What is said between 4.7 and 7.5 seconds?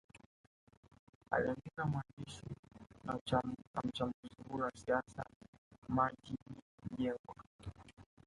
siasa Maggid Mjengwa